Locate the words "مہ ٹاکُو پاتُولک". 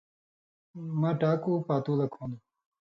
0.99-2.11